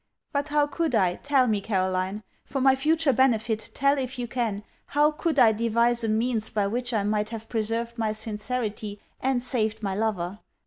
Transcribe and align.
But 0.33 0.47
how 0.47 0.65
could 0.65 0.95
I, 0.95 1.13
tell 1.17 1.45
me, 1.45 1.61
Caroline; 1.61 2.23
for 2.43 2.59
my 2.59 2.75
future 2.75 3.13
benefit 3.13 3.69
tell 3.75 3.99
if 3.99 4.17
you 4.17 4.27
can, 4.27 4.63
how 4.87 5.11
could 5.11 5.37
I 5.37 5.51
devise 5.51 6.03
a 6.03 6.09
means 6.09 6.49
by 6.49 6.65
which 6.65 6.91
I 6.91 7.03
might 7.03 7.29
have 7.29 7.47
preserved 7.47 7.99
my 7.99 8.11
sincerity 8.11 8.99
and 9.21 9.43
saved 9.43 9.83
my 9.83 9.93
lover? 9.93 10.39